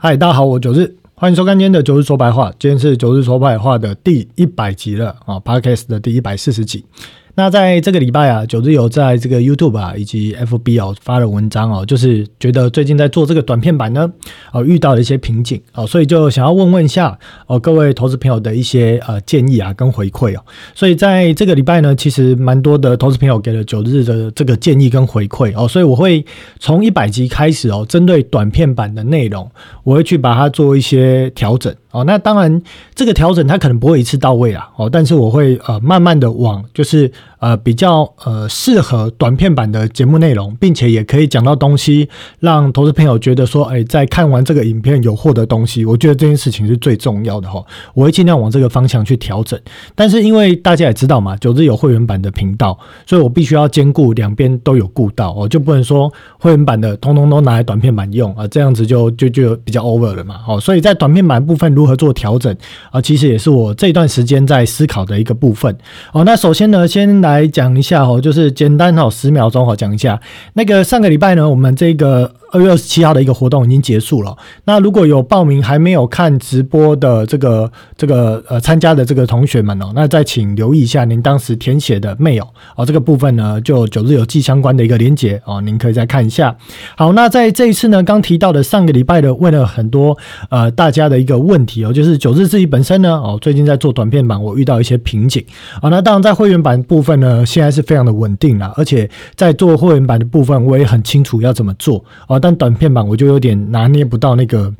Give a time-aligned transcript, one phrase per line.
[0.00, 2.52] 嗨，大家好，我九日，欢迎收看今天的九日说白话。
[2.56, 6.84] 今天是九日说白话的第一百集了啊，Podcast 的第一百四十集。
[7.38, 14.10] 那在这个礼拜啊，九日有在这个 YouTube 啊以及 FB 哦发了文章哦，就是觉得最近在做这个短片版呢，
[14.52, 17.16] 哦遇到了一些瓶颈哦，所以就想要问问一下
[17.46, 20.42] 哦各位投资朋友的一些呃建议啊跟回馈哦。
[20.74, 26.26] 所以在这个礼拜呢，其实蛮多的投资朋友给了九日的这个建议跟回馈哦，所以我会
[26.58, 29.48] 从一百集开始哦，针对短片版的内容，
[29.84, 32.04] 我会去把它做一些调整哦。
[32.04, 32.62] 那当然
[32.94, 42.08] 这个调整它可能不会一次到位啊哦，但是我会呃慢慢的往就是呃比较呃适合短片版的节目内容，并且也可以讲到东西，
[42.40, 47.64] 让投资朋友觉得说，哎，在看完这个影片有获得东西，我觉得这件事情是最重要的哈。
[47.94, 49.58] 我会尽量往这个方向去调整，
[49.94, 60.36] 但是因为大家也知道嘛，九日有会员版的频道，所以我必须要兼顾两边都有顾到哦，就不能说会员版的通通都拿来短片版用啊，这样子就就就比较 over 了嘛。
[60.46, 62.54] 哦，所以在短片版部分如何做调整
[62.90, 65.76] 啊，其实也是我这段时间在思考的一个部分
[66.12, 66.24] 哦。
[66.24, 70.20] 那首先呢，先来来讲一下哦，就是简单哦十秒钟哦讲一下
[70.54, 72.32] 那个上个礼拜呢，我们这个。
[72.52, 74.36] 二月二十七号的一个活动已经结束了。
[74.64, 86.56] 那如果有报名还没有看直播的这个这个呃参加的这个同学们哦，那再请留意一下您当时填写的 mail 哦，这个部分呢就九日有记相关的一个连接哦，您可以再看一下。
[86.96, 90.16] 好，那在这一次呢，刚提到的上个礼拜的问了很多
[90.50, 95.44] 呃大家的一个问题哦，就是九日自己本身呢哦，最近在做短片版，我遇到一些瓶颈
[95.80, 95.88] 啊。
[95.88, 102.04] 那当然在会员版部分呢，现在是非常的稳定了，而且在做会员版的部分，我也很清楚要怎么做
[102.38, 104.72] 但短片版我就有点拿捏不到那个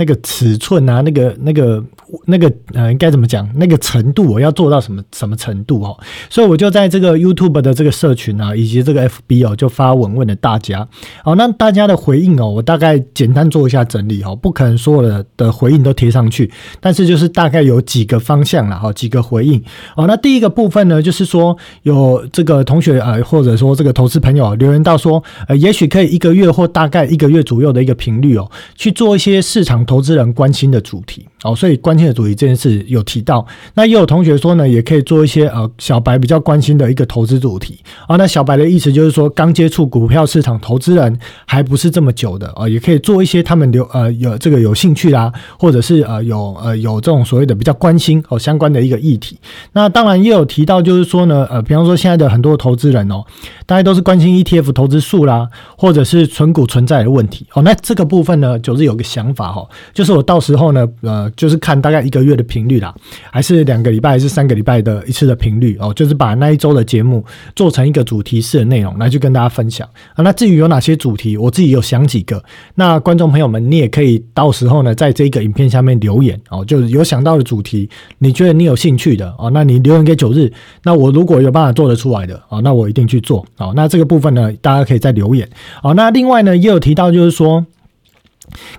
[0.00, 1.84] 那个尺寸啊，那个那个。
[2.26, 3.48] 那个呃，该怎么讲？
[3.54, 5.96] 那个程度我要做到什么什么程度哦？
[6.28, 10.88] 所以我就在这个 YouTube 的这个社群啊，以及这个 FB 哦，就发文问了大家。
[11.22, 19.62] 好，那大家的回应哦，我大概简单做一下整理哦，不可能所有的的回应都贴上去，但是就是大概有几个方向了哈，几个回应
[19.94, 20.08] 哦。
[20.08, 31.26] 那第一个部分呢，就是说有这个同学呃，或者说这个投资朋友留言到说，呃，也许可以一个月或大概一个月左右的一个频率哦，去做一些市场投资人关心的主题。
[31.44, 32.00] 哦，所以关。
[32.00, 38.16] 的主题这件事有提到，那也有同学说呢，也可以做一些呃小白比较关心的一个投资主题啊。
[38.16, 49.38] 那小白的意思就是说，刚接触股票市场投资人还不是这么久的啊，也可以做一些他们留呃有这个有兴趣啦，或者是呃有呃有这种所谓的比较关心哦相关的一个议题。
[49.72, 53.22] 那当然也有提到，就是说呢，呃，比方说现在的很多投资人哦，
[53.66, 55.46] 大家都是关心 ETF 投资数啦，
[55.76, 57.60] 或者是存股存在的问题哦。
[57.60, 61.90] 那这个部分呢，就是有个想法哈，就是我到时候呢，呃，就是看大。
[61.90, 62.94] 概一个月的频率啦，
[63.32, 67.24] 还是两个礼拜，还是三个礼拜的一次的频率哦，就是把那一周的节目
[67.56, 70.22] 做成一个主题式的内容来去跟大家分享啊。
[70.22, 72.40] 那至于有哪些主题，我自己有想几个，
[72.76, 80.48] 那观众朋友们，你也可以到时候呢，在这个影片下面留言哦，就是有想到的主题，你觉得你有兴趣的哦，那你留言给九日，
[80.84, 83.72] 那我如果有办法做得出来的哦，那我一定去做哦。
[83.74, 85.48] 那这个部分呢，大家可以再留言
[85.82, 85.92] 哦。
[85.94, 87.66] 那另外呢，也有提到就是说。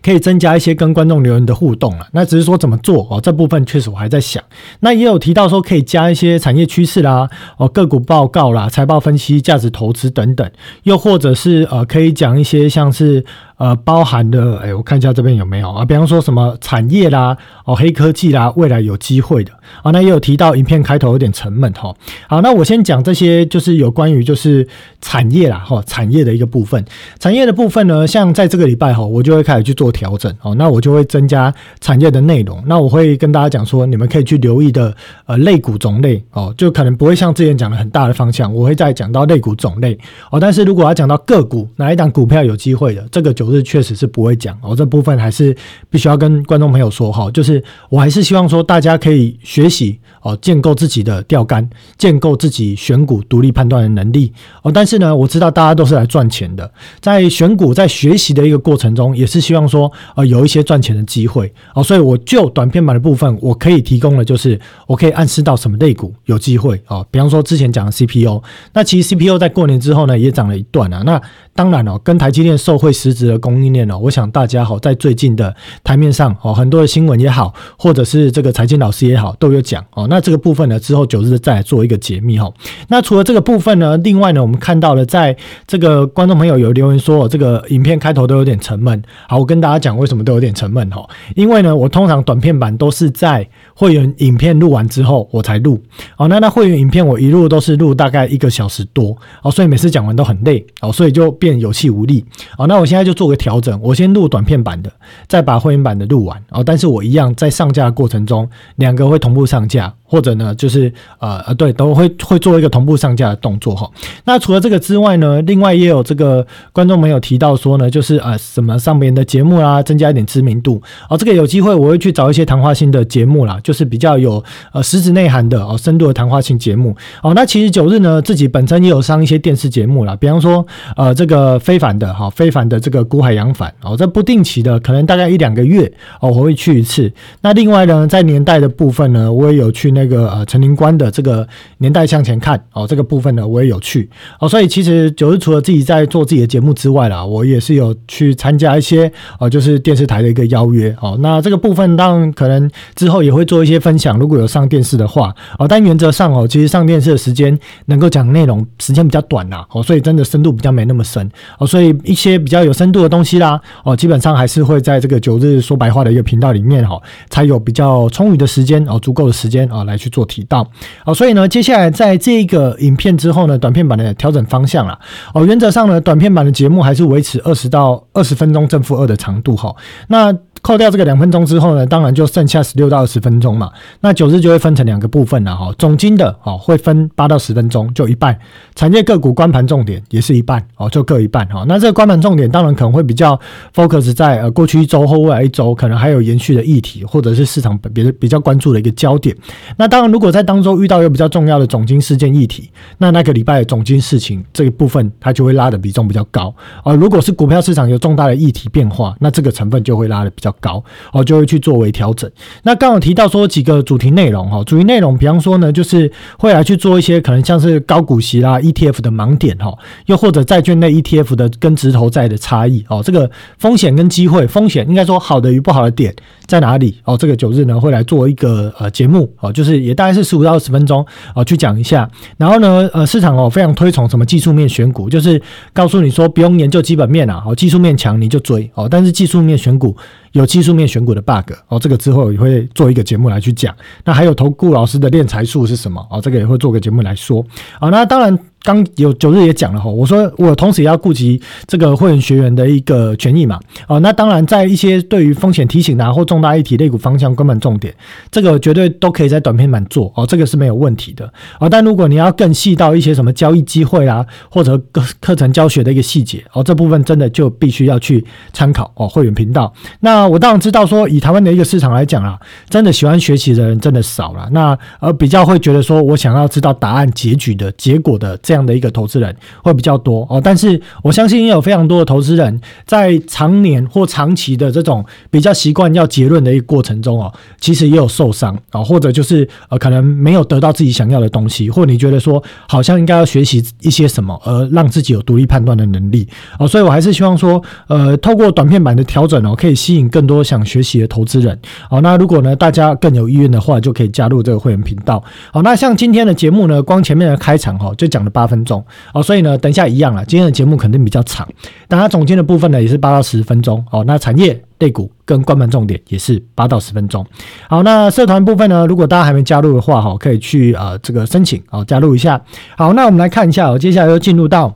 [0.04, 4.44] 可以增加一些跟观众留言的互动了，那只是说怎么做哦，这部分确实我还在想。
[4.82, 10.50] 那也有提到说可以加一些产业趋势啦，哦个股报告啦、财报分析、价值投资等等，
[10.84, 13.26] 又或者是呃可以讲一些像是。
[13.62, 15.86] 呃，包含的，哎，我看一下这边有没有啊？
[15.86, 19.52] 比方说什么产业啦，哦，黑科技啦，未来有机会的
[19.84, 19.92] 啊。
[19.92, 21.94] 那也有提到，影片开头有点沉闷哈。
[22.28, 24.68] 好，那我先讲这些，就是有关于就是
[25.00, 26.84] 产业啦，哈，产业的一个部分。
[27.20, 30.56] 产业的部分呢，像在这个礼拜哈，我就会开始去做调整哦。
[30.56, 32.64] 那我就会增加产业的内容。
[32.66, 34.92] 那我会跟大家讲说，你们可以去留意的
[35.28, 39.96] 呃类股种类哦，就可能不会像之前讲的很大的方向，我会再讲到类股种类
[40.32, 40.40] 哦。
[40.40, 45.56] 但是如果要讲到个股哪一档股票有机会的，这个就是确实是不会讲哦，这部分还是
[45.90, 51.68] 必须要跟观众朋友说哈，就是我还是希望说大家可以学习哦，建构自己的钓竿，
[51.98, 54.72] 建构自己选股独立判断的能力哦。
[54.72, 61.84] 但是呢，我知道大家都是来赚钱的，在选股在学习的一个过程中，也是希望说呃有一些赚钱的机会哦。
[61.84, 67.06] 所以我就短片版的部分，我可以提供的就是我可以暗示到什么类股有机会哦。
[67.10, 68.42] 比方说之前讲的 CPU，
[68.74, 71.02] 那其实 CPU 在过年之后呢也涨了一段啊。
[71.06, 71.22] 那
[71.54, 75.54] 当然哦，跟台积电受惠实质的供应链哦，我想大家好，在最近的
[75.84, 80.08] 台面上哦，很多的新闻也好，或者是这个财经老师也好，都有讲哦。
[80.08, 82.50] 那这个部分呢，之后九日再来做一个解密哈。
[82.88, 85.36] 那除了这个部分呢，另外呢，我们看到了，在
[85.68, 89.02] 这个观众朋友有留言说，这个影片开头都有点沉闷。
[89.28, 91.04] 好，我跟大家讲为什么都有点沉闷哈，
[91.36, 95.82] 因为呢，我通常短片版都是在会员影片录完之后我才录
[96.18, 96.28] 哦。
[96.28, 102.24] 那那会员影片我一录都是录大概一个小时多哦，所以每次讲完都很累哦，所以就变有气无力
[102.58, 102.68] 哦。
[102.68, 104.92] 那我现在就做调整，我先录短片版的，
[105.28, 106.64] 再把会员版的录完哦。
[106.64, 113.90] 但是我一样在上架过程中，两个会同步上架，或者呢，就是呃呃，对，都会会做一个同步上架的动作哈。
[114.26, 121.18] 那除了这个之外呢，另外也有这个观众朋友提到说呢，就是呃什么上边的节目啦，增加一点知名度哦。
[121.18, 124.44] 这个有机会我会去找一些谈话性的节目啦，就是比较有
[124.74, 126.94] 呃实质内涵的哦，深度的谈话性节目
[127.24, 127.34] 哦。
[127.34, 130.68] 那其实九日呢自己本身也有上一些电视节目啦，比方说
[130.98, 137.10] 呃这个非凡的哈，非凡的这个古海洋反哦，这不定期的，可能大概一两个月哦，我会去一次。
[137.42, 144.10] 那另外呢，在年代的部分呢，我也有去那那个呃陈林官的这个年代向前看哦，这个部分呢我也有去
[144.40, 144.50] 哦。
[144.50, 151.16] 所以其实九日除了自己在做自己的节目之外啦，我也是有去参加一些哦，就是电视台的一个邀约哦。
[151.20, 155.68] 那这个部分当然可能之后也会做一些分享，如果有上电视的话哦。
[155.68, 161.68] 但原则上哦，其实上电视的时间能够讲内容时间比较短呐哦，所以真的深度比较没那么深哦。
[161.68, 167.00] 所以一些比较有深度的东西啦哦，基本上还是会在这个九日说白话的一个频道里面哈，
[167.30, 170.66] 才有比较充裕的时间哦，足够的时间啊来来去做提到
[171.06, 171.14] 好。
[171.14, 174.98] 所以呢，接下来在这个影片之后呢，短片版的调整方向了
[175.34, 179.76] 哦，原则上呢，短片版的节目还是维持二十到二十分钟正负二的长度哈。
[180.08, 183.72] 那扣掉这个两分钟之后呢，当然就剩下十六到二十分钟嘛。
[184.02, 185.74] 那九日就会分成两个部分了哈。
[185.78, 188.38] 总金的哦会分八到十分钟，就一半。
[188.76, 191.66] 产业个股关盘重点也是一半哦，就各一半哈。
[191.68, 193.40] 那这个关盘重点当然可能会比较
[193.74, 199.36] focus 在呃过去一周或未来一周，可能还有延续的议题，或者是市场别比较关注的一个焦点。
[199.78, 202.70] 那当然，如果在当中遇到一个比较重要的总金事件议题，
[203.00, 206.54] 那那个礼拜的总金事情这一部分它就会拉的比重比较高
[206.84, 206.96] 而。
[206.96, 210.51] 如果是股票市场有重大的议题变化，那这个成分就会拉的比较。
[210.60, 212.30] 高哦，就会去作为调整。
[212.64, 219.74] 那刚好提到说几个主题内容哈，主题内容，比方说呢，就是会来去做一些可能像是高股息啦 ETF 的盲点哈，
[220.08, 226.14] 又或者债券类 ETF 的跟直投债的差异哦，这个风险跟机会，风险应该说好的与不好的点
[226.46, 227.18] 在哪里哦？
[227.18, 231.06] 这个九日呢会来做一个呃节目哦，就是也大概是十五到二十分钟
[231.36, 232.10] 哦，去讲一下。
[232.38, 235.42] 然后呢，呃，市场哦非常推崇什么技术面选股，就是
[235.74, 239.96] 告诉你说不用研究基本面啊，哦，技术面强你就追哦，但是技术面选股。
[240.32, 243.76] 有技术面选股的 bug 哦，这个之后也会做一个节目来去讲。
[244.04, 246.22] 那还有投顾老师的练财术是什么哦？
[246.22, 247.46] 这个也会做个节目来说。
[247.80, 248.38] 啊，那当然。
[248.64, 257.92] 刚有九日也讲了哈，我说我同时也要顾及这个会员学员的一个权益嘛，哦，那当然在一些对于风险提醒啊或重大议题类股方向根本重点，
[258.30, 261.26] 这个绝对都可以在短片版做哦，这个是没有问题的
[261.60, 261.68] 哦。
[261.68, 268.24] 但如果你要更细到一些什么交易机会啦，或者课课程教学的一个细节哦，这部分真的就必须要去
[268.54, 269.74] 参考哦会员频道。
[270.02, 278.38] 那我当然知道说以台湾的一个市场来讲啊，真的喜欢学习的人真的少了，那而比较会觉得说我想要知道答案结局的结果的。
[278.52, 279.34] 这样的一个投资人
[279.64, 296.28] 会比较多哦，但是我相信也有非常多的投资人在常年或长期的这种比较习惯要结论的一个过程中哦，其实也有受伤啊，或者就是呃可能没有得到自己想要的东西，或你觉得说好像应该要学习一些什么，而让自己有独立判断的能力
[296.60, 301.58] 哦，所以我还是希望说，呃，透过短片版的调整哦，可以吸引更多想学习的投资人
[301.90, 302.02] 哦。
[302.02, 308.41] 那如果呢大家更有意愿的话，就可以加入这个会员频道好，那像今天的节目呢，光前面的开场哈就讲了八。
[308.42, 308.84] 八分钟
[309.14, 310.26] 哦，所以呢，等一下一样了。
[310.26, 311.48] 今天的节目肯定比较长，
[311.88, 314.04] 但它总监的部分呢也是八到十分钟哦。
[314.08, 317.24] 那产业类股跟关门重点也是八到十分钟。
[317.70, 322.42] 好，那社团部分呢，如果大家还没加入的话哈，可以去呃这个申请哦加入一下。
[322.76, 324.76] 好，那我们来看一下哦，接下来又进入到。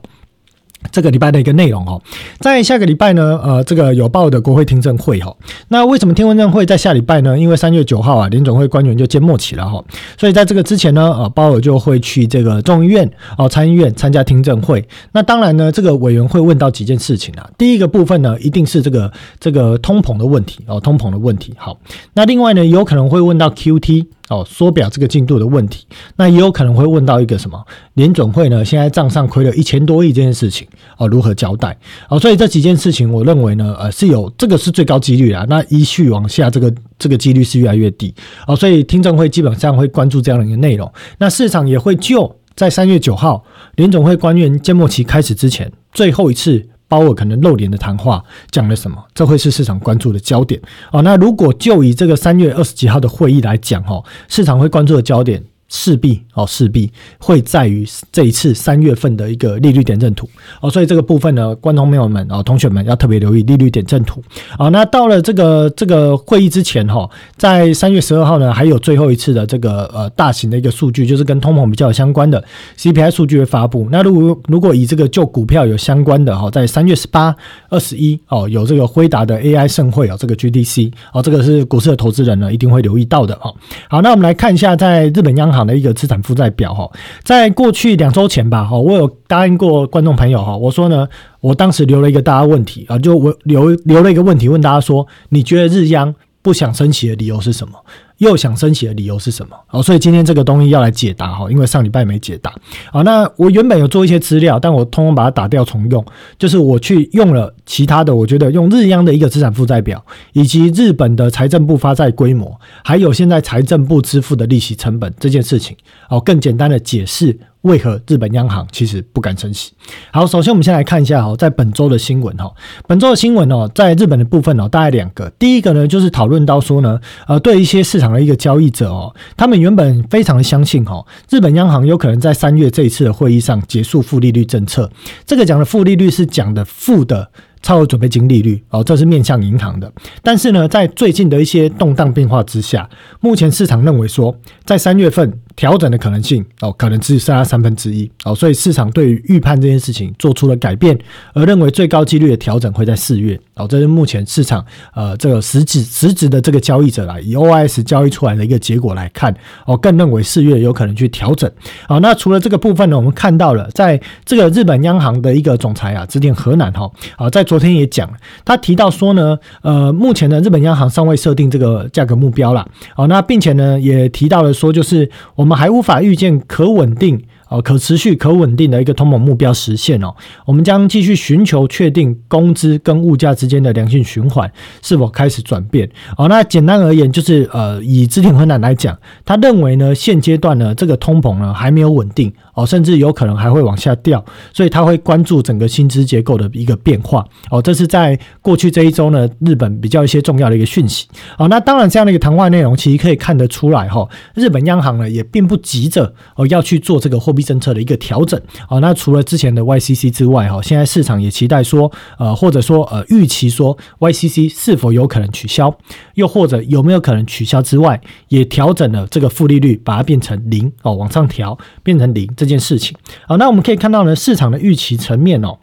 [0.92, 2.00] 这个礼拜的一个内容哦，
[2.40, 5.34] 在下个礼拜呢，呃，这个有报的国会听证会哈。
[5.68, 7.38] 那为什么听证会在下礼拜呢？
[7.38, 9.82] 因为三月九号啊，联总会官员就缄默起了哈，
[10.18, 14.86] 所以在这个之前呢，呃，鲍尔就会去这个众议院哦，参议院参加听证会。
[15.12, 17.48] 那当然呢，这个委员会问到几件事情啊。
[17.58, 21.54] 第一个部分呢，一定是这个这个通膨的问题哦，通膨的问题。
[21.56, 21.78] 好，
[22.14, 24.06] 那另外呢，有可能会问到 Q T。
[24.28, 27.64] 哦，缩表这个进度的问题，那也有可能会问到一个什么？
[27.94, 28.64] 联准会呢？
[28.64, 30.66] 现在账上亏了一千多亿这件事情，
[30.98, 31.76] 哦，如何交代？
[32.08, 35.44] 哦，所以这几件事情，我认为呢，呃，是有这个是最高几率啊。
[35.48, 38.14] 那依序往下，这个这个几率是越来越低。
[38.46, 40.92] 哦，所以听证会基本上会关注这样的一个内容。
[41.18, 43.44] 那市场也会就在三月九号
[43.76, 46.68] 联总会官员缄默期开始之前，最后一次。
[46.88, 49.04] 鲍尔可能露脸的谈话讲了什么？
[49.14, 50.60] 这会是市场关注的焦点
[50.92, 51.02] 哦。
[51.02, 60.28] 那如果就以这个三月二十几号的会议来讲，哈，市场会关注的焦点势必哦，势必会在于这一次三月份的一个利率点阵图
[60.60, 64.22] 哦，所以这个部分呢，观众朋友们哦，同学们要特别留意利率点阵图
[64.58, 64.70] 哦。
[64.70, 72.42] 那到了这个这个会议之前哈，在三月十二号呢，还有最后一次的这个呃大型的一个数据，就是跟通膨比较相关的
[72.78, 73.88] CPI 数据会发布。
[73.90, 77.34] 那如果如果以这个就股票有相关的哈，在三月十八、
[77.70, 83.52] 二十一哦，有这个辉达的 AI 盛会哦，这个 GDC 哦，这个是股市的投资人呢一定会留意到的哦。
[83.88, 85.55] 好，那我们来看一下在日本央行。
[85.56, 86.90] 行的一个资产负债表哈，
[87.24, 91.08] 在过去两周前吧哈，我有答应过观众朋友哈，我说呢，
[91.40, 96.14] 我当时留了一个大家问题啊，就我留留了一个问题问大家说，你觉得日央
[96.46, 97.74] 不想升息的理由是什么？
[98.18, 99.56] 又想升息的理由是什么？
[99.68, 102.54] 哦，所以今天这个东西要来解答哈，因为上礼拜没解答。
[102.92, 106.06] 好，那我原本有做一些资料，但我通通把它打掉重用，
[106.38, 110.00] 就是我去用了其他的，我觉得用日央的一个资产负债表，
[110.34, 115.76] 以及日本的财政部发债规模，还有现在财政部支付的利息成本这件事情，
[116.08, 117.36] 哦，更简单的解释。
[117.66, 119.72] 为何日本央行其实不敢升息？
[120.12, 122.48] 好，首先我们先来看一下哦，在本周的新闻哈，
[122.86, 125.28] 本周的新闻哦，在日本的部分哦，大概两个。
[125.38, 134.88] 第一个呢，就是讨论到说呢，呃，对一些市场的一个交易者哦，他们原本非常的相信哈，日本央行有可能在三月这一次的会议上结束负利率政策。
[135.26, 137.28] 这个讲的负利率是讲的负的。
[137.62, 139.90] 超额准备金利率哦，这是面向银行的。
[140.22, 144.32] 但是呢，在最近的一些动荡变化之下，目前市场认为说，
[144.64, 148.34] 在三月份调整的可能性哦，可能只剩下三分之一哦。
[148.34, 150.96] 所以市场对于预判这件事情做出了改变，
[151.32, 153.66] 而认为最高几率的调整会在四月哦。
[153.68, 159.34] 这是目前市场呃这个实质实质的这个交易者来以 OIS 交易出来的一个结果来看
[159.66, 161.50] 哦，更认为四月有可能去调整。
[161.88, 168.08] 好，那除了这个部分呢，我们看到了在这个日本央行的一个总裁啊，织田河南哈啊，在昨天也讲，
[168.44, 172.66] 他提到说呢，呃，目前呢，日本央行尚未设定这个价格目标啦。
[172.96, 177.22] 哦，那并且呢，也提到了说，就是我们还无法预见可稳定。
[177.48, 184.50] 哦，可持续、可稳定的一个通膨目标实现哦，我们将继续寻求确定工资跟物价之间的良性循环
[184.82, 185.88] 是否开始转变。
[186.16, 194.22] 哦，那简单而言就是呃，以织田河南来讲，他认为呢，现阶段呢，这个通膨呢还没有稳定哦，甚至有可能还会往下掉，
[194.52, 197.24] 所以他会关注整个薪资结构的一个变化。
[197.52, 201.06] 哦，这是在过去这一周呢，日本比较一些重要的一个讯息。
[201.38, 207.36] 哦，那当然这样的一个谈话内容，其实可以看得出来哈，日本央行呢也并不急着哦要去做这个货。
[207.36, 215.76] 币政策的一个调整啊，那除了之前的 YCC 之外哈，现在市场也期待说，呃，或者说呃，预期说 YCC 是否有可能取消，
[216.14, 225.58] 又或者有没有可能取消之外，也调整了这个负利率，把它变成零哦，往上调变成零这件事情好，那我们可以看到呢，市场的预期层面哦。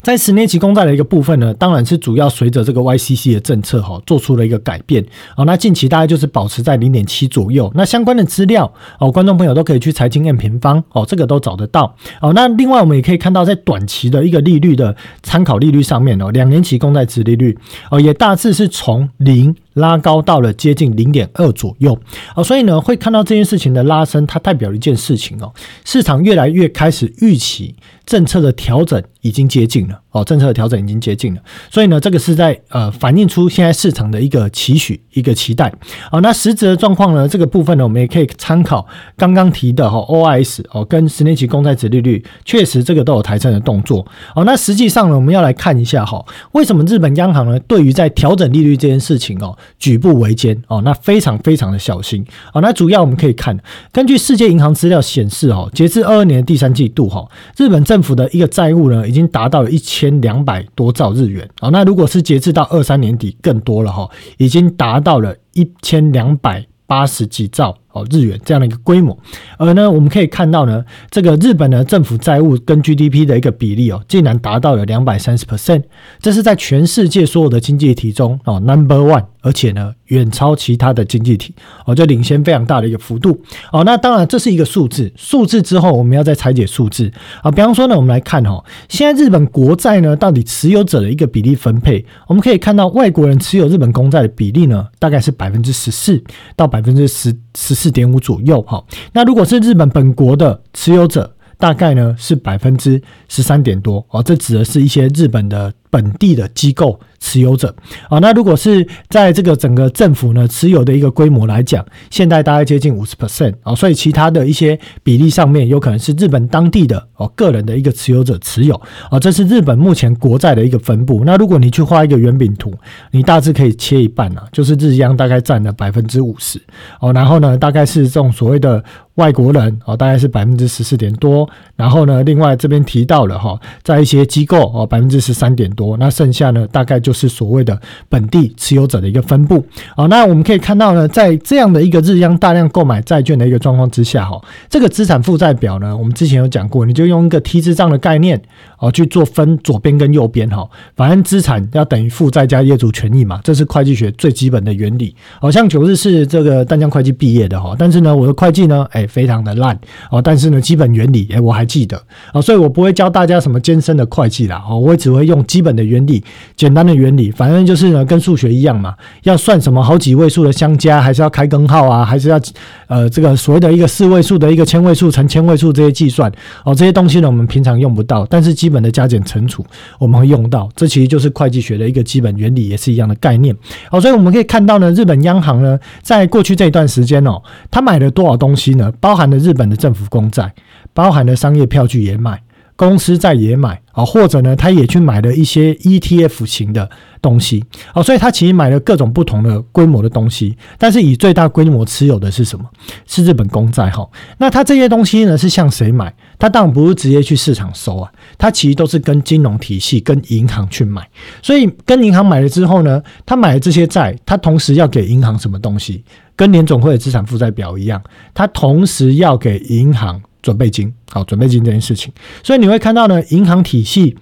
[0.00, 5.04] 在十年期公债的一个部分呢，当然是主要随着这个 YCC 的政策哈，做出了一个改变
[5.36, 5.44] 哦。
[5.44, 7.70] 那近期大概就是保持在零点七左右。
[7.74, 12.32] 那相关的资料哦，观众朋友都可以去财经 M 平方哦，这个都找得到哦。
[12.32, 17.58] 那另外我们也可以看到，在短期的一个利率的参考利率上面哦，两年期公债值利率
[17.90, 19.54] 哦，也大致是从零。
[19.78, 21.98] 拉高到了接近零点二左右
[22.36, 25.52] 哦，所以呢，会看到这件事情的拉升，它代表一件事情哦，
[25.84, 35.72] 市场越来越开始预期政策的调整已经接近了哦，政策的调整已经接近了，所以呢，这个是在呃反映出现在市场的一个期许、一个期待
[36.10, 36.20] 哦。
[36.20, 44.44] 那实质的状况呢，这个部分呢，我们也可以参考刚刚提的哈，OIS 哦，跟十年期公债殖利率，确实这个都有抬升的动作哦。
[44.44, 49.56] 那实际上呢，我们要来看一下哈，为什么日本央行呢，对于在调整利率这件事情哦。
[49.78, 52.60] 举步维艰哦，那非常非常的小心哦。
[52.60, 53.58] 那主要我们可以看，
[53.92, 61.70] 根据世界银行资料显示哦，截至二二年的第三季度哈，日本政府的一个债务呢，已经达到了一千两百多兆日元哦。
[61.70, 68.06] 那如果是截至到二三年底，更多了哈，已经达到了一千两百八十几兆哦。
[68.10, 69.16] 日元这样的一个规模，
[69.58, 75.82] 而呢，我们可以看到呢，这个日本的政府债务跟 GDP 的一个比例哦，竟然达到了两百三十 percent，
[76.20, 81.52] 这是在全世界所有的经济体中哦 number one，而且呢，远超其他的经济体
[81.84, 83.38] 哦，就领先非常大的一个幅度
[83.72, 83.82] 哦。
[83.84, 87.50] 那当然这是一个数字，数字之后我们要再拆解数字啊。
[87.50, 96.22] 比方说呢，我们来看哈，现在日本国债呢，到底持有者的一个比例分配，我们可以看到外国人持有日本公债的比例呢，大概是百分之十四
[96.54, 97.88] 到百分之十十四。
[97.88, 98.84] 点五左右，哈。
[99.14, 104.22] 那如果是日本本国的持有者，大概呢是百分之十三点多哦。
[104.22, 107.74] 这指的是一些日本的本地的机构持有者
[108.08, 118.74] 啊，那如果是在这个整个政府呢持有的一个规模来讲，现在大概接近五十 percent 啊，所以其他的一些比例上面有可能是日本当地的哦个人的一个持有者持有
[119.10, 121.22] 啊，这是日本目前国债的一个分布。
[121.24, 122.72] 那如果你去画一个圆饼图，
[123.10, 126.60] 你大致可以切一半啊，就是日央大概占了百分之五十
[127.00, 128.82] 哦，然后呢大概是这种所谓的。
[129.18, 139.64] 外国人哦，大概是百分之十四点多，然后呢，另外这边提到了哈，在一些机构哦，百分之十三点多，那剩下呢，大概就是所谓的本地持有者的一个分布
[139.96, 140.08] 哦。
[140.08, 148.40] 那我们可以看到呢，在这样的一个日央大量购买债券的一个状况之下哈，这个资产负债表呢，我们之前有讲过，你就用一个 T 字账的概念
[148.78, 155.14] 哦去做分左边跟右边哈，反正资产要等于负债加业主权益嘛，这是会计学最基本的原理。
[155.40, 159.06] 好像九日是这个淡江会计毕业的哈，但是呢，我的会计呢，哎。
[159.18, 159.76] 非常的烂
[160.12, 162.00] 哦，但是呢，基本原理哎，我还记得
[162.32, 166.24] 啊，所以我不会教大家什么艰深的会计啦，哦，我只会用基本本的原理、
[166.56, 168.94] 简单的原理，反正就是呢，跟数学一样嘛，
[169.24, 172.40] 要算什么好几位数的相加，还是要开根号啊，还是要
[172.86, 176.32] 呃这个所谓的一个四位数的一个千位数乘千位数这些计算
[176.64, 179.62] 哦，这些东西呢，我们平常用不到，但是基本的加减乘除
[179.98, 183.54] 我们会用到，这其实就是会计学的一个基本原理，也是一样的概念
[183.90, 188.92] 哦，所以我们可以看到呢，日本央行呢，在过去这一段时间哦，他买了多少东西呢？
[189.00, 190.52] 包含了日本的政府公债，
[190.92, 192.40] 包含了商业票据也买，
[192.78, 196.88] 公司债也买啊，或者呢，他也去买了一些 ETF 型的
[197.20, 202.64] 东西啊，所以他其实买了各种不同的规模的东西，但是以最大规模持有的是什么？
[203.04, 204.08] 是日本公债哈。
[204.38, 206.14] 那他这些东西呢，是向谁买？
[206.38, 208.08] 他当然不是直接去市场收啊，
[208.38, 211.04] 他其实都是跟金融体系、跟银行去买。
[211.42, 216.04] 所以跟银行买了之后呢，他买了这些债，他同时要给银行什么东西？
[216.36, 218.00] 跟联总会的资产负债表一样，
[218.32, 224.16] 他同时要给银行准备金，好，准备金这件事情，所以你会看到呢，银行体系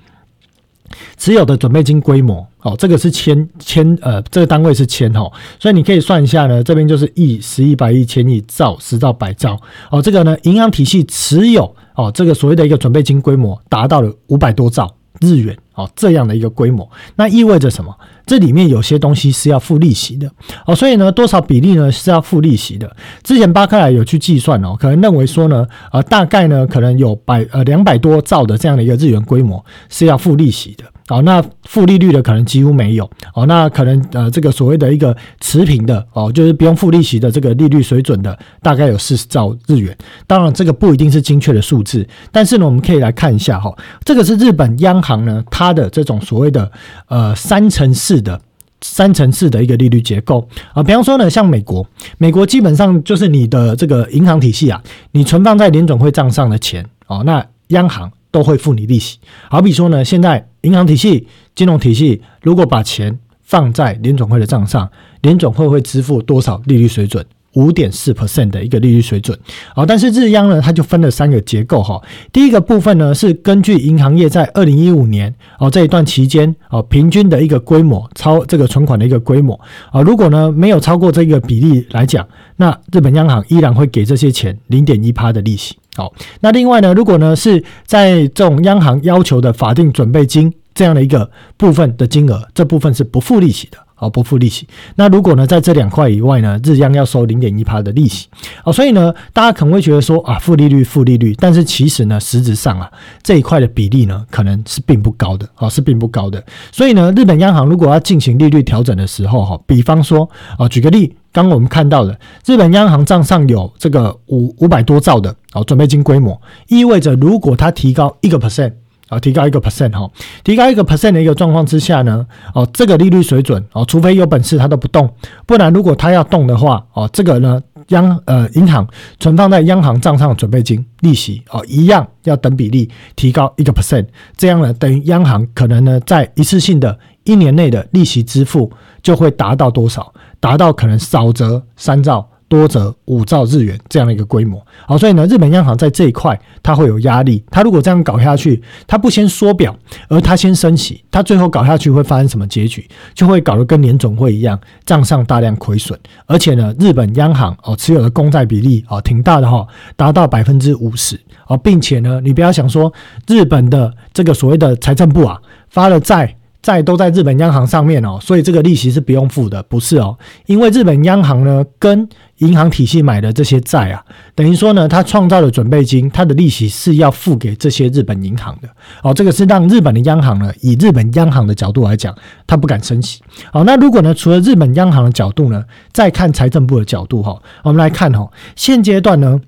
[1.16, 15.56] 持有的准备金规模，哦，这个是千千呃，这个单位是千哈，所以你可以算一下呢，这边就是亿、十亿、百亿、千亿、兆、十兆、百兆，哦，这个呢，银行体系持有哦，这个所谓的一个准备金规模达到了五百多兆日元。
[15.76, 17.94] 哦，这样的一个规模，那意味着什么？
[18.26, 20.28] 这里面有些东西是要付利息的
[20.66, 22.95] 哦，所以呢，多少比例呢是要付利息的？
[23.23, 30.85] 之前巴克莱有去计算哦，可能认为说呢，呃，大概呢可能有百呃两百多兆的这样的一个日元规模是要付利息的。
[31.09, 39.97] 哦，那负利率的可能几乎没有哦，那可能呃这个所谓的一个持平的哦，就是不用付利息的这个利率水准的，大概有四十兆日元。
[40.26, 43.73] 当然，这个不一定是精确的数字，但是呢，我们可以来看一下哈，
[44.04, 45.76] 这个是日本央行呢它。
[45.76, 46.73] 的这种所谓的
[47.09, 48.40] 呃三乘四是的
[48.80, 51.87] 三层次的一个利率结构啊，比方说呢，像美国，
[52.18, 59.18] 美国基本上就是你的这个银行体系啊，你存放在联总会账上的钱哦，那央行都会付你利息。
[59.50, 64.90] 好比说呢，现在银行体系、金融体系如果把钱放在联总会的账上，
[65.22, 67.24] 联总会会支付多少利率水准？
[67.57, 69.37] 五点四 percent 的一个利率水准，
[69.75, 72.01] 好，但是日央呢，它就分了三个结构哈。
[72.31, 79.59] 第一个部分呢，是根据银行业在二零一五年哦这一段期间哦平均的一个规模超这个存款的一个规模
[79.90, 85.75] 啊，如果呢没有超过这个比例来讲，那日本央行依然会给这些钱零点一趴的利息。
[85.97, 93.79] 好，那另外呢，如果呢是在这种央行要求的法定准备金这样的一个部分的金额，这部分是不付利息的。
[93.98, 94.68] 好，不付利息。
[94.96, 98.28] 那如果呢，在这两块以外呢，日央要收零点一趴的利息。
[98.62, 101.35] 哦，所以呢，大家可能会觉得说啊，负利率，负利率。
[101.38, 105.48] 但是其实呢，实质上啊，这一块的比例呢，可能是并不高的。
[105.56, 106.44] 哦，是并不高的。
[106.70, 110.28] 所以呢，日本央行如果要进行利率调整的时候，哈，比方说
[110.59, 118.72] 啊，举个例，刚我们看到的，日本央行账上有这个五五百多兆的哦准备金规模，意味着如果它提高一个 percent。
[119.09, 120.11] 啊，提高一个 percent 哈，
[120.42, 125.09] 提高一个 percent 的一个状况之下呢，哦，这个利率水准哦，除非有本事它都不动，
[125.47, 128.87] 不然如果它要动的话，哦，这个呢，央呃银行
[129.21, 140.12] 存放在央行账上的准备金利息哦，一样要等比例提高一个 percent，这样呢，等于央行可能呢在一次性的一年内的利息支付就会达到多少？
[140.40, 142.29] 达到可能少则三兆。
[142.48, 147.44] 多则五兆日元这样的一个规模，好，所以呢，日本央行在这一块它会有压力。
[147.50, 149.76] 它如果这样搞下去，它不先缩表，
[150.09, 152.88] 而它先升息，它最后搞下去会发生什么结局？
[153.14, 155.98] 就会搞得跟联总会一样，账上大量亏损。
[156.26, 162.92] 而且呢，日本央行哦持有的公债比例哦挺大的哈，达到百分之五十哦，并且呢，你不要想说
[163.26, 166.36] 日本的这个所谓的财政部啊发了债。
[166.66, 178.68] 在都在日本央行上面哦，所以这个利息是不用付的，不是哦，因为日本央行呢跟银行体系买的这些债啊，等于说呢，它创造的准备金，它的利息是要付给这些日本银行的
[179.05, 182.12] 哦，这个是让日本的央行呢，以日本央行的角度来讲，
[182.48, 183.20] 它不敢升息。
[183.52, 189.40] 好，那如果呢，除了日本央行的角度呢，再看财政部的角度哈，我们来看哈，现阶段呢。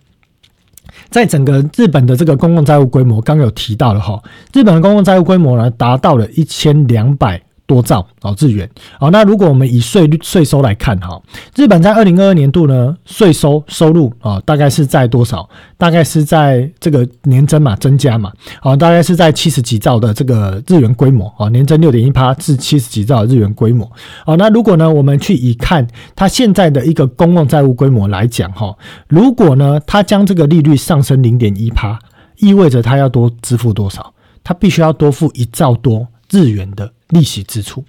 [1.10, 7.42] 在整个日本的这个公共债务规模，刚有提到了哈，日本的公共债务规模呢，达到了一千两百。
[7.68, 11.20] 多兆哦日元哦，那如果我们以税率税收来看哈，
[11.54, 15.46] 日本在二零二二年度呢税收收入啊大概是在多少？
[15.76, 23.84] 大概是在这个年增嘛增加嘛，哦大概是在七十几兆的这个日元规模哦，年增六点一趴至七十几兆日元规模
[24.24, 28.74] 哦，那如果呢我们去以看它现在的一个公共债务规模来讲哈，
[29.08, 31.98] 如果呢它将这个利率上升零点一趴，
[32.38, 34.14] 意味着它要多支付多少？
[34.42, 36.92] 它必须要多付一兆多日元的。
[37.08, 37.82] 利息支出，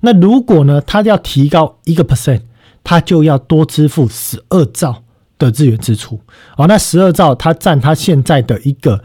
[0.00, 2.42] 那如果呢，他要提高一个 percent，
[2.84, 5.02] 他就要多支付十二兆
[5.38, 6.20] 的日元支出。
[6.58, 9.02] 哦，那十二兆它占它现在的一个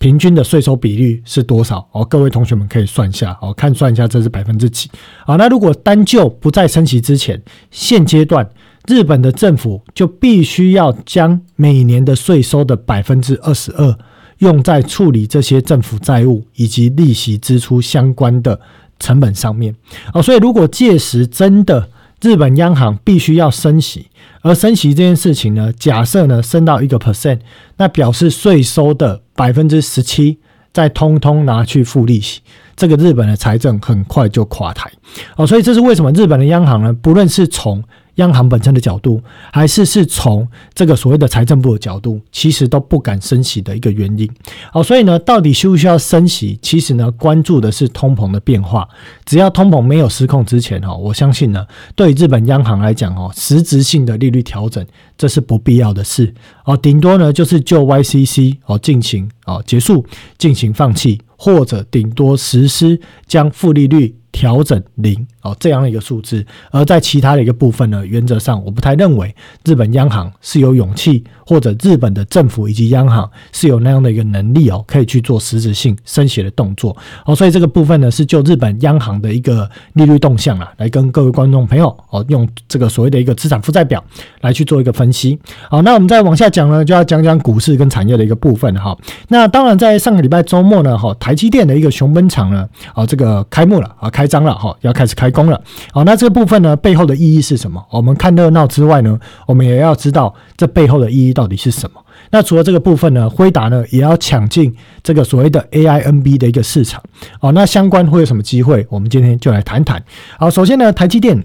[0.00, 1.88] 平均的税收比率是多少？
[1.92, 4.90] 哦，各位同学们可以算一下，哦，看算一下这是百分之几？
[5.26, 8.50] 啊，那如果单就不再升息之前，现阶段
[8.88, 13.96] 日本的政府就必须要将每年的税收的百分之二十二
[14.44, 18.60] 用在处理这些政府债务以及利息支出相关的。
[19.00, 19.74] 成本上面
[20.14, 21.90] 哦，所以如果届时真的
[22.22, 24.06] 日本央行必须要升息，
[24.40, 27.40] 而升息这件事情呢，假设呢升到一个 percent，
[27.76, 30.38] 那表示税收的百分之十七
[30.72, 32.40] 再通通拿去付利息，
[32.76, 34.90] 这个日本的财政很快就垮台
[35.36, 37.82] 哦，所以这是为什么日本的央行呢，不论是从
[38.16, 39.20] 央行本身的角度，
[39.52, 44.30] 还是是从这个所谓的财政部的角度，其实都不敢升息的一个原因。
[44.72, 46.56] 哦，所以呢，到底需不需要升息？
[46.62, 48.88] 其实呢，关注的是通膨的变化。
[49.24, 54.86] 只要通膨没有失控之前，哈，我相信呢，对日本央行来讲，哦，实质性的利率调整，
[55.18, 56.32] 这是不必要的事。
[56.64, 60.06] 哦，顶多呢，就是就 YCC 哦进行哦结束，
[60.38, 64.24] 进行放弃，或者顶多实施将负利率。
[64.34, 69.32] 调整零哦，这样的一个数字，而在其他的一个部分呢，原则上我不太认为
[69.64, 77.36] 日本央行是有勇气，或者日本的政府以及央行是有那样的一个能力哦，可以去做实质性升息的动作哦。
[77.36, 84.02] 所以这个部分呢，是就日本央行的一个利率动向啊，来跟各位观众朋友哦，用这个所谓的一个资产负债表
[84.40, 85.38] 来去做一个分析。
[85.70, 88.96] 好，那我们再往下讲呢，就要讲讲股市跟产业的一个部分哈。
[89.28, 94.24] 那当然，在上个礼拜周末呢，哈，台积电的一个熊本厂呢，啊，这个开幕了啊，开。
[94.26, 95.60] 张了哈，要开始开工了。
[95.92, 97.84] 好，那这个部分呢，背后的意义是什么？
[97.90, 102.00] 我们看热闹之外呢，我们也要知道这背后的意义到底是什么。
[102.30, 107.02] 那除了这个部分呢，辉达呢也要抢进这个所谓的 AINB 的一个市场。
[107.40, 108.86] 哦，那相关会有什么机会？
[108.88, 110.02] 我们今天就来谈谈。
[110.38, 111.44] 好，首先呢，台积电。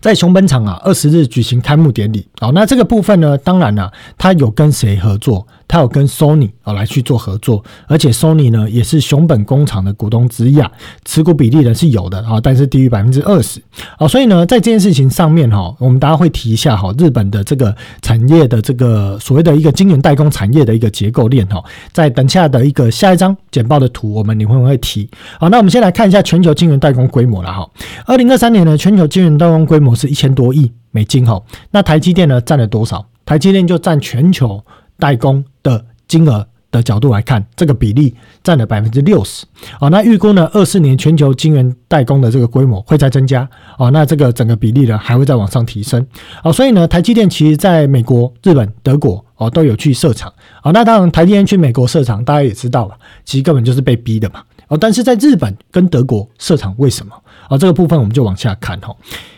[0.00, 2.26] 在熊本厂啊，二十日举行开幕典礼。
[2.40, 5.46] 好，那这个部分呢，当然了，他有跟谁合作？
[5.68, 10.70] 他有跟 Sony 啊来去做合作，而且 Sony 呢也是熊本工厂的股东之一啊，
[11.04, 13.60] 持股比例呢是有的啊，但是低于百分之二十。
[13.98, 25.08] 好，所以呢，在这件事情上面哈，我们大家会提一下哈，日本的这个产业的这个所谓的一个晶圆代工产业的一个结构链哈，在等下的一个下一张简报的图，我们你会不会提？
[25.40, 27.68] 好，那我们先来看一下全球晶圆代工规模了哈。
[28.06, 33.04] 二零二三年呢，全球晶圆代工规模是一千多亿美金哈，那台积电呢占了多少？
[33.24, 34.64] 台积电就占全球
[34.98, 39.46] 代工的金额的角度来看，这个比例占了百分之六十。
[39.80, 43.48] 哦，那预估呢，二四年全球晶圆代工的这个规模会再增加。
[43.78, 46.04] 哦，那这个整个比例呢还会再往上提升。
[46.42, 50.32] 哦，所以呢，台积电其实在美国、日本、德国哦都有去设厂。
[50.62, 54.42] 哦，那当然台积电去美国设厂，大家也知道了，其实根本就是被逼的嘛。
[54.68, 57.14] 哦，但是在日本跟德国设厂为什么？
[57.48, 58.94] 啊，这个部分我们就往下看哈。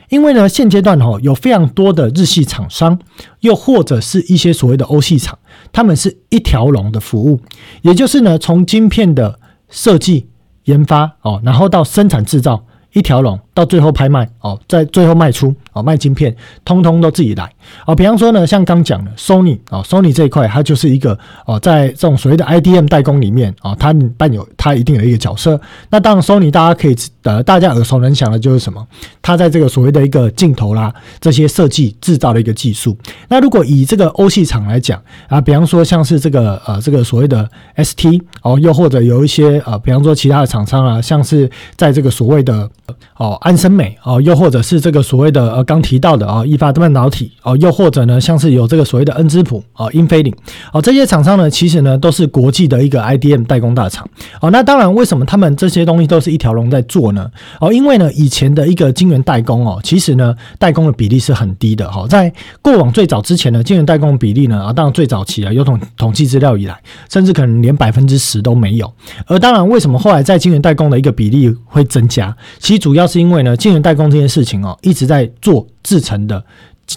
[0.09, 2.99] 因为呢，现阶段哈有非常多的日系厂商，
[3.40, 5.38] 又或者是一些所谓的欧系厂，
[5.72, 7.40] 他们是一条龙的服务，
[7.83, 10.28] 也就是呢，从晶片的设计、
[10.64, 12.64] 研发哦，然后到生产制造。
[12.94, 16.33] 一条龙到最后拍卖哦，在最后卖出哦，卖晶片，
[16.64, 17.53] 通通都自己来
[17.87, 17.92] 哦。
[17.92, 25.61] 比方说呢，像刚讲的 Sony 哦，Sony 这一块它就是一个哦，在这种所谓的 IDM 代工里面哦，它伴有它一定的一个角色。
[25.90, 26.94] 那当然，Sony 大家可以
[27.25, 28.87] 呃，大家耳熟能详的就是什么？
[29.21, 32.97] 它在这个所谓的一个镜头啦，这些设计制造的一个技术。
[33.29, 42.71] 那如果以这个欧系厂来讲啊，比方说像是这个呃，这个所谓的 ST 哦，又或者有一些呃，比方说其他的厂商啊，像是在这个所谓的
[43.16, 50.30] 哦安森美哦，又或者是这个所谓的呃刚提到的啊，易发半导体哦，又或者呢，像是有这个所谓的恩芝普哦，英飞凌
[50.70, 54.06] 哦，这些厂商呢，其实呢都是国际的一个 IDM 代工大厂
[54.42, 54.50] 哦。
[54.50, 57.26] 那当然，为什么他们这些东西都是一条龙在做呢？
[57.58, 62.06] 哦，因为呢，以前的一个晶圆代工哦，其实呢，代工的比例是很低的哈。
[62.06, 62.30] 在
[62.61, 68.92] 过往最早之前呢，晶圆代工比例呢，啊，当然最早期啊，有统统计资料以来，甚至可能连百分之十都没有。
[69.26, 72.37] 而当然，为什么后来在晶圆代工的一个比例会增加？
[72.58, 76.44] 其实主要是因为为呢，晶圆代工这件事情哦，一直在做制成的。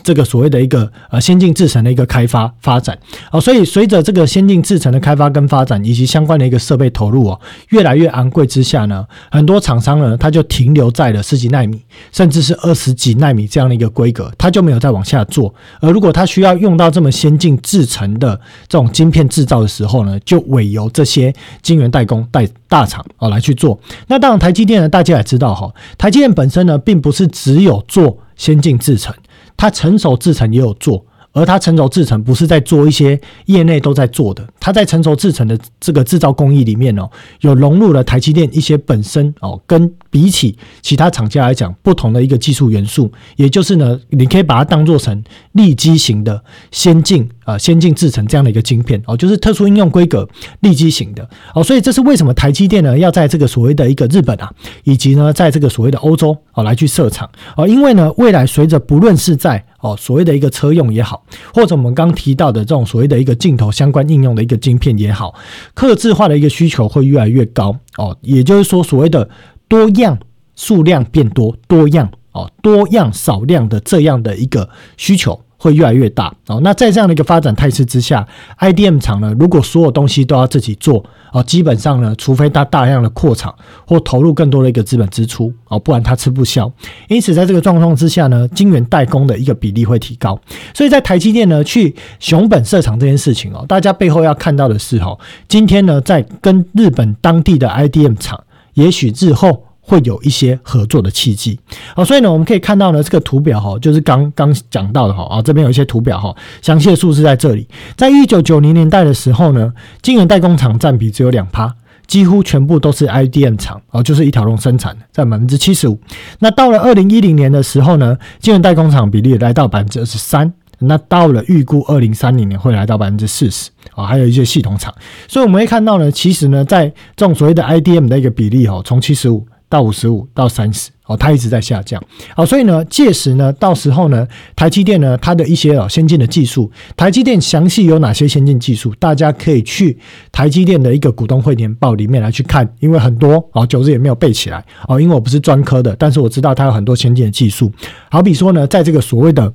[0.03, 2.97] 这个所谓的一个呃先进制程的一个开发发展
[3.29, 11.81] 哦，所以随着这个先进制程的开发跟发展，以及相关的一个设备投入哦，越来越昂贵之下呢，很多厂商呢，它就停留在了十几纳米，
[12.13, 15.53] 甚至是二十几纳米这样的一个规格，它就没有再往下做。
[15.81, 23.77] 而如果它需要用到这么先进制程的这种晶片制造的时候呢，就委由这些晶圆代工代大厂哦来去做。
[24.07, 29.13] 那当然，台积电呢，大家也知道哈，台积电本身呢，并不是只有做先进制程。
[29.61, 37.07] 它成熟制程也有做，而它成熟制程不是在做一些业内都在做的，它在成熟制程的这个制造工艺里面哦，
[37.41, 47.29] 有融入了台积电一些本身哦，跟比起其他厂家来讲不同的一个技术元素，也就是呢，你可以把它当做成立基型的先进。
[47.43, 50.27] 呃，先进制成这样的一个晶片哦，就是特殊应用规格
[50.59, 54.51] 立基型的哦，所以这是为什么台积电呢要在这个所谓的一个日本啊，
[54.83, 61.23] 以及呢在这个所谓的欧洲哦来去设厂哦，因为呢未来随着不论是在哦所谓的一个车用也好，
[61.53, 65.33] 或者我们刚提到的这种所谓的一个镜头相关应用的一个晶片也好，
[65.73, 69.27] 刻字化的一个需求会越来越高哦，也就是说所谓的
[69.67, 70.17] 多样
[70.55, 75.41] 数量变多，多样哦多样少量的这样的一个需求。
[75.61, 76.59] 会越来越大哦。
[76.63, 78.27] 那在这样的一个发展态势之下
[78.59, 83.53] ，IDM 厂呢，如果所有东西都要自己做哦，基本上呢，除非它大量的扩厂
[83.85, 86.71] 或投入更多的一个资本支出哦，不然它吃不消。
[87.07, 90.39] 因此，在这个状况之下呢，晶圆代工的一个比例会提高。
[90.73, 98.43] 所以在台积电呢去熊本设厂这件事情哦，大家背后要看到的是哦，今天呢在跟日本当地的 IDM 厂，
[98.73, 99.65] 也许日后。
[99.91, 101.59] 会有一些合作的契机，
[101.93, 107.67] 好，所以呢，我们可以看到呢，这个图表哈，就是刚刚讲到的哈，啊，这边有一些图表哈，详细的数字在这里。
[107.97, 111.75] 在一九九零年代的时候呢，晶圆代工厂占比只有两趴，
[112.07, 115.99] 几乎全部都是 IDM 厂，哦，就是一条龙生产，占百分之七十五。
[116.39, 124.93] 那到了二零一零年的时候呢，晶圆代工厂比例来到百分之二十三，那到了预估二零三零年会来到百分之四十，啊，还有一些系统厂。
[125.27, 129.45] 所以我们会看到呢，其实呢，在这种所谓的 IDM 的一个比例哦，从七十五。
[129.71, 132.03] 到五十五到三十哦，它一直在下降。
[132.35, 139.97] 好，所以呢，届时呢，到时候呢，台积电呢，它的一些哦先进的技术，台积电详细有哪些先进技术，大家可以去
[140.29, 147.71] 台积电的一个股东会年报里面来去看，因为很多哦，九日也没有背起来哦，因为我不是专科的，但是我知道它有很多先进的技术。
[148.09, 149.49] 好比说呢，在这个所谓的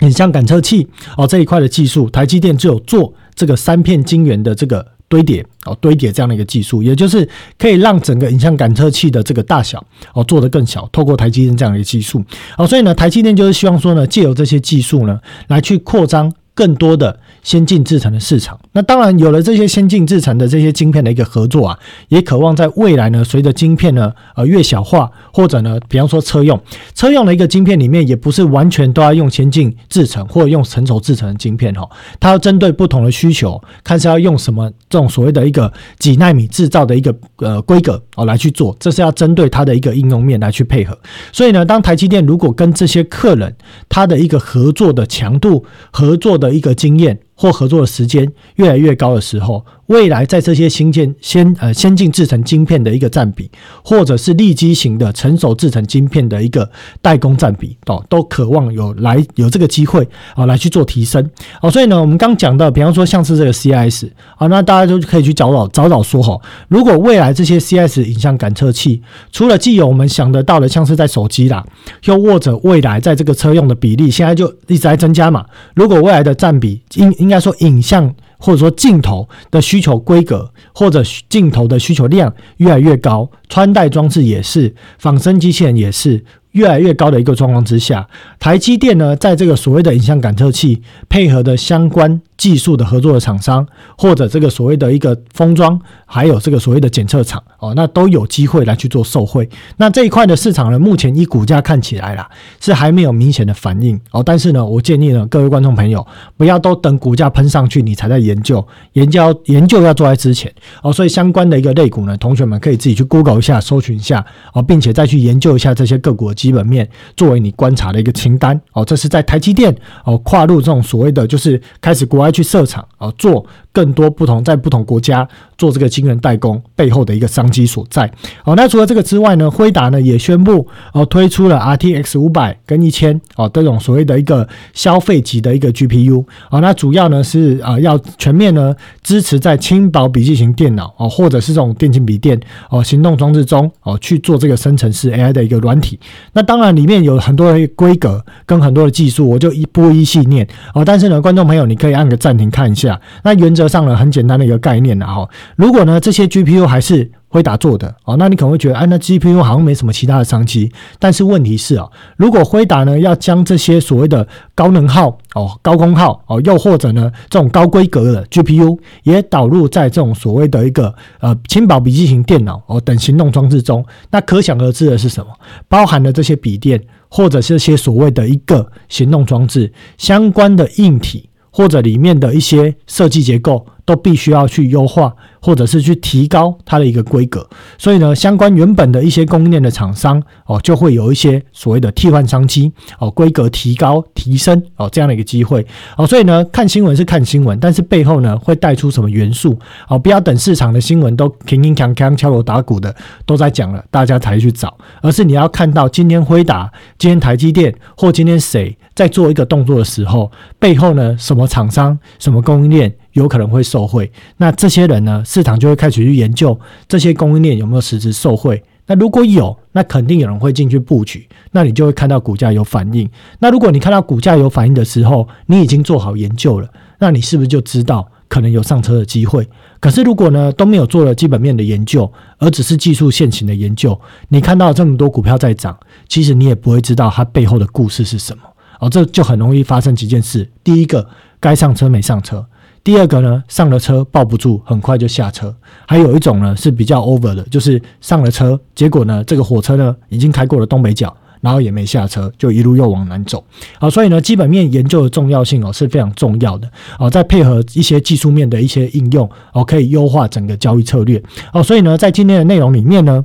[0.00, 4.86] 影像感测器哦这一块的技术，台积电只有做这个三片晶圆的这个。
[5.10, 10.88] 堆叠哦，堆叠这样的一个技术，也就是可以让整个影像感测器的这个大小哦做得更小。
[10.92, 12.24] 透过台积电这样的一个技术，
[12.56, 15.18] 哦，所以呢，台积电就是希望说呢，借由这些技术呢，
[15.48, 17.20] 来去扩张更多的。
[17.42, 26.60] 先进制程的市场，那当然有了这些先进制程的这些晶片的一个合作啊，也渴望在未来呢，随着晶片呢呃越小化，或者呢，比方说车用
[26.94, 31.88] 车用的一个晶片里面，也不是完全都要用先进制程或者用成熟制程的晶片哈，
[32.20, 40.96] 它要针对不同的需求，看是要用什么这种所谓的一个几纳米制造的一个呃规格哦来去做，这是要针对它的一个应用面来去配合。
[41.32, 43.56] 所以呢，当台积电如果跟这些客人
[43.88, 47.20] 它的一个合作的强度、合作的一个经验。
[47.40, 49.64] 或合作的时间越来越高的时候。
[49.90, 53.50] 未来在这些新建先呃先进制成晶片的一个占比，
[53.84, 56.70] 或者是立基型的成熟制成晶片的一个
[57.02, 61.28] 代工占比，哦，都渴望有来有这个机会啊来去做提升
[61.60, 61.68] 哦。
[61.68, 71.66] 所以呢，我们刚讲到，比方说像是这个 CIS 啊，那大家都可以去找找找找说哈，如果未来这些 CIS 影像感测器，除了既有我们想得到的，像是在手机啦，
[72.04, 75.44] 又或者未来在这个车用的比例，现在就一直在增加嘛。
[75.74, 78.14] 如果未来的占比应应该说影像。
[78.40, 86.24] 或者说镜头的需求规格，或者镜头的需求量越来越高，穿戴装置也是，仿生机器人也是。
[86.52, 88.08] 越来越高的一个状况之下，
[88.40, 93.66] 台积电呢，在这个所谓的影像感测器配合的相关技术的合作的厂商，
[93.98, 99.46] 或者这个所谓的一个封装，还有这个所谓的检测厂哦，那都有机会来去做受惠。
[99.76, 102.26] 那这一块的市场呢，目前以股价看起来啦，
[102.58, 104.22] 是还没有明显的反应哦。
[104.24, 106.06] 但是呢，我建议呢，各位观众朋友
[106.38, 110.50] 不要都等股价喷上去你才在研究，研究研究要做在之前
[110.82, 110.90] 哦。
[110.90, 114.24] 所以相关的一个类股呢，同学们可以自己去 Google 一下，搜寻一下
[114.54, 118.82] 哦，并且再去研究一下这些个股的基本面，作为你观察的一个清单哦。
[118.82, 119.76] 这是在台积电
[120.06, 128.10] 哦跨入这种所谓的就是开始国外去设厂啊，做更多不同在不同国家做这个晶圆代工背后的一个商机所在。
[128.44, 142.38] 哦，那除了这个之外呢，辉达呢也宣布哦推出了 RTX 五百跟一千哦这种所谓的一个消费级的一个 GPU 哦，那主要呢是啊要全面呢支持在轻薄笔记型电脑哦或者是这种电竞笔电
[142.70, 145.98] 哦行动装置中哦去做这个生成式 AI 的一个软体。
[146.32, 150.84] 那当然里面有很多的规格跟很多的技术，我就一波一细念哦。
[150.84, 153.00] 但是呢，观众朋友你可以按个暂停看一下。
[153.22, 155.28] 那原则上呢，很简单的一个概念了哈。
[155.56, 160.72] 如果呢这些 GPU 还是辉达做的哦，那你可能会觉得，哎，那 GPU 好像没什么其他的商机。
[160.98, 175.32] 但是问题是啊，如果辉达呢要将这些所谓的高能耗哦、高功耗哦，又或者呢这种高规格的 GPU 也导入在这种所谓的一个呃轻薄笔记型电脑哦等行动装置中，那可想而知的是什么？
[175.68, 183.66] 包含了这些笔电或者这些所谓的一个行动装置相关的硬体或者里面的一些设计结构。
[183.90, 187.44] 都必须要去优化，或者是去提高它的一个规格。
[187.76, 196.06] 所以呢，相关原本的一些供应链的厂商哦，就会有一些所谓的替换商机哦，规格提高、提升哦这样的一个机会哦。
[196.06, 199.98] 所以呢，看新闻是看新闻，但是背后呢会带出什么元素哦？
[199.98, 202.94] 不要等市场的新闻都铿铿锵锵、敲锣打鼓的
[203.26, 204.72] 都在讲了，大家才去找，
[205.02, 212.94] 而是你要看到今天辉达、今天台积电或今天谁在做一个动作的时候，背后呢什么厂商、什么供应链。
[213.12, 215.22] 有可能会受贿，那这些人呢？
[215.24, 218.62] 市场就会开始去研究这些供应链有没有实质受贿。
[218.86, 223.08] 那如果有，那肯定有人会进去布局，那你就会看到股价有反应。
[223.38, 226.68] 那如果你看到股价有反应的时候，你已经做好研究了，
[226.98, 229.48] 那你是不是就知道可能有上车的机会？
[229.78, 238.42] 可是如果呢都没有做了基本面的研究，而只是技术现行的研究，你看到这么多股票在涨，其实你也不会知道它背后的故事是什么。
[238.80, 240.50] 哦，这就很容易发生几件事。
[240.64, 241.06] 第一个，
[241.38, 242.44] 该上车没上车。
[242.82, 245.54] 第二个呢，上了车抱不住，很快就下车。
[245.86, 253.44] 还有一种呢是比较 over 的，就是上了车，结果呢这个火车呢已经开过了东北角，然后也没下车，就一路又往南走。
[253.78, 261.62] 好，所以呢基本面研究的重要性哦是非常重要的哦，再配合一些技术面的一些应用哦，可以优化整个交易策略哦。
[261.62, 263.22] 所以呢在今天的内容里面呢。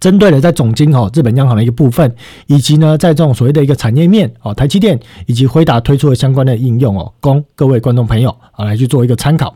[0.00, 2.14] 针对了在总经哈日本央行的一个部分，
[2.46, 9.54] 以及呢在这种所谓的一个产业面哦，台积电以及辉达推出的相关的应用哦，供各位观众朋友啊来去做一个参考。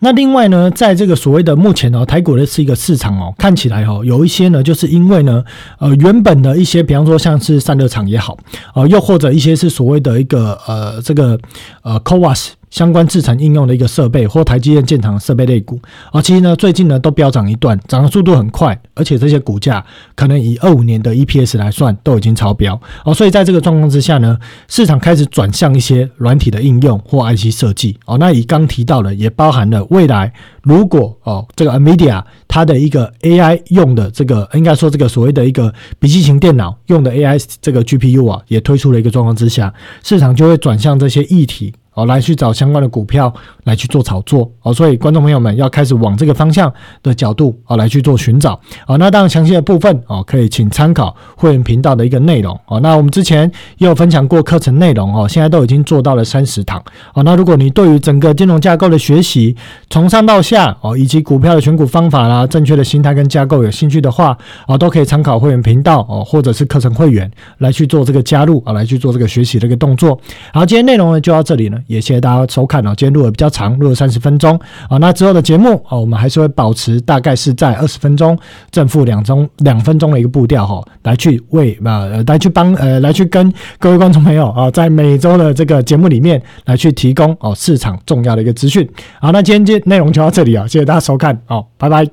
[0.00, 5.44] 那另外呢，在这个所谓的目前哦，台股的是一个市场哦，看起来哦，有一些呢，就是因为呢，
[5.78, 8.36] 呃，原本的一些，比方说像是散热厂也好，
[8.74, 11.38] 呃，又或者一些是所谓的一个呃这个
[11.82, 12.48] 呃 CoWAS。
[12.72, 15.78] 相关制成应用的一个设备或台积电建厂设备类股，
[16.10, 19.84] 啊，其实呢最近呢都飙涨一段，涨的速度很快，而且这些股价
[20.16, 30.32] 可能以二五年的 EPS 来算都已经超标，哦，所以在这个状况之下呢，市场开始转向一些软体的应用或 IC 设计，哦，那以刚提到的也包含了未来
[30.62, 41.74] 如果哦这个 NVIDIA 它的一个 AI 用的这个应该说这个所谓的一个笔记型电脑用的 AI 这个 GPU 啊也推出了一个状况之下，市场就会转向这些议题。
[41.94, 43.32] 哦，来去找相关的股票
[43.64, 48.96] 来去做炒作哦，所以观众朋友们要开始往这个方向的角度哦来去做寻找哦。
[48.96, 52.80] 那当然详细的部分哦，可以请参考会员频道的一个内容哦。
[52.80, 57.22] 那我们之前也有分享过课程内容哦，现在都已经做到了三十堂哦。
[57.22, 59.54] 那如果你对于整个金融架构的学习
[59.90, 70.18] 从上到下哦，以及股票的选股方法啦、正确的心态跟架构有兴趣的话哦，都可以参考会员频道哦，或者是课程会员来去做这个加入啊，来去做这个学习的一个动作。
[70.54, 71.78] 好，今天内容呢就到这里呢。
[71.86, 74.98] 也谢谢大家收看哦，今天录的比较长，录了三十分钟啊。
[74.98, 78.38] 那之后的节目哦，我们还是会保持大概是在二十分钟
[78.70, 88.88] 正负两钟两分钟的一个步调哈，来去为呃来去帮呃来去跟各位观众朋友啊，在每周的这个节目里面来去提供哦市场重要的一个资讯。
[89.20, 92.06] 好，那今天这内容就到这里啊，谢谢大家收看哦，拜拜。